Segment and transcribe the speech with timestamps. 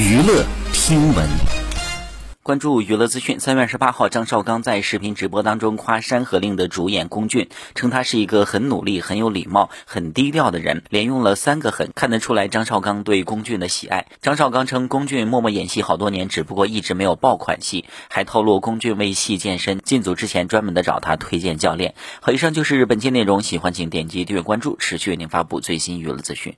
[0.00, 1.28] 娱乐听闻，
[2.42, 3.38] 关注娱乐资讯。
[3.38, 14.06] 三月二十八号，张绍刚在视频直播当中夸《山河令》的主演龚俊，称他是一个很努力、很有礼貌、很低调的人，连用了三个“很”看得出来张绍刚对龚俊的喜爱。
[14.22, 19.80] 张绍刚称龚俊默默演戏好多年，只不过一直没有爆款戏，还透露龚俊为戏健身。
[19.80, 21.94] 进组之前专门的找他推荐教练。
[22.22, 26.56] 好，以上就是本期内容，喜欢请点击订阅关注，持续为您发布最新娱乐资讯。